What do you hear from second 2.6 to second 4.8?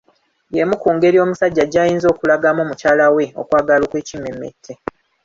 mukyala we okwagala okwekimmemmette.